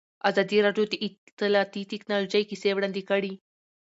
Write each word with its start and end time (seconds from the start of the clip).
ازادي 0.29 0.57
راډیو 0.65 0.85
د 0.89 0.93
اطلاعاتی 1.05 1.81
تکنالوژي 1.91 2.43
کیسې 2.49 2.69
وړاندې 2.73 3.01
کړي. 3.09 3.33